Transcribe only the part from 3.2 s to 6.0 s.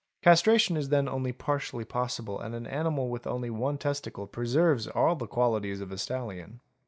only one testicle preserves all the qualities of a